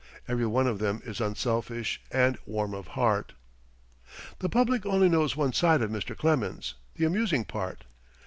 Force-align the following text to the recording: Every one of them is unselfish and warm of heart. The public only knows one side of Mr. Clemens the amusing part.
Every 0.27 0.47
one 0.47 0.65
of 0.65 0.79
them 0.79 0.99
is 1.05 1.21
unselfish 1.21 2.01
and 2.09 2.35
warm 2.47 2.73
of 2.73 2.87
heart. 2.97 3.33
The 4.39 4.49
public 4.49 4.83
only 4.83 5.09
knows 5.09 5.35
one 5.35 5.53
side 5.53 5.83
of 5.83 5.91
Mr. 5.91 6.17
Clemens 6.17 6.73
the 6.95 7.05
amusing 7.05 7.45
part. 7.45 7.83